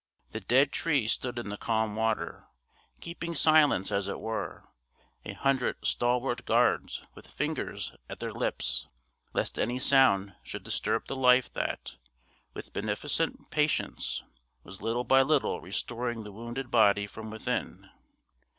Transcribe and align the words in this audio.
The 0.31 0.39
dead 0.39 0.71
trees 0.71 1.11
stood 1.11 1.37
in 1.37 1.49
the 1.49 1.57
calm 1.57 1.95
water, 1.95 2.47
keeping 3.01 3.35
silence 3.35 3.91
as 3.91 4.07
it 4.07 4.19
were, 4.19 4.67
a 5.23 5.33
hundred 5.33 5.85
stalwart 5.85 6.43
guards 6.43 7.03
with 7.13 7.27
fingers 7.27 7.91
at 8.09 8.17
their 8.17 8.31
lips, 8.33 8.87
lest 9.33 9.59
any 9.59 9.77
sound 9.77 10.33
should 10.41 10.63
disturb 10.63 11.05
the 11.05 11.15
life 11.15 11.53
that, 11.53 11.97
with 12.55 12.73
beneficent 12.73 13.51
patience, 13.51 14.23
was 14.63 14.81
little 14.81 15.03
by 15.03 15.21
little 15.21 15.61
restoring 15.61 16.23
the 16.23 16.31
wounded 16.31 16.71
body 16.71 17.05
from 17.05 17.29
within. 17.29 17.87